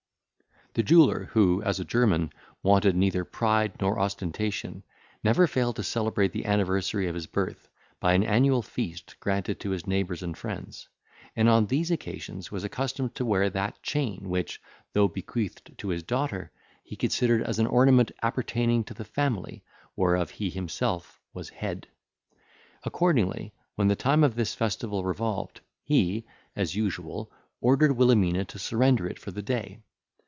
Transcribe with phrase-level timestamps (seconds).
[0.73, 2.31] The jeweller, who, as a German,
[2.63, 4.83] wanted neither pride nor ostentation,
[5.21, 7.67] never failed to celebrate the anniversary of his birth
[7.99, 10.87] by an annual feast granted to his neighbours and friends;
[11.35, 14.61] and on these occasions was accustomed to wear that chain which,
[14.93, 16.53] though bequeathed to his daughter,
[16.85, 19.65] he considered as an ornament appertaining to the family,
[19.97, 21.85] whereof he himself was head.
[22.85, 26.25] Accordingly, when the time of this festival revolved, he,
[26.55, 27.29] as usual,
[27.59, 29.81] ordered Wilhelmina to surrender it for the day.